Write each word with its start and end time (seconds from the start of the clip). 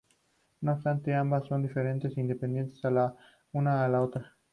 No 0.61 0.71
obstante, 0.73 1.13
ambas 1.13 1.45
son 1.45 1.61
diferentes 1.61 2.17
e 2.17 2.21
independientes 2.21 2.81
la 2.85 3.15
una 3.51 3.83
de 3.83 3.89
la 3.89 4.01
otra. 4.01 4.35